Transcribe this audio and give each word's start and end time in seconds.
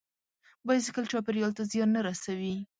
بایسکل 0.65 1.05
چاپېریال 1.11 1.51
ته 1.57 1.63
زیان 1.71 1.89
نه 1.95 2.01
رسوي. 2.07 2.55